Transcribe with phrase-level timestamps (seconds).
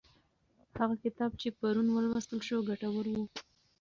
[0.79, 3.15] هغه کتاب چې پرون ولوستل شو ګټور و.